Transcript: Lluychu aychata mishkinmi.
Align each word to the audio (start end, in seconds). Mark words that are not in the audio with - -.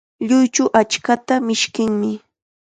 Lluychu 0.27 0.63
aychata 0.79 1.33
mishkinmi. 1.45 2.11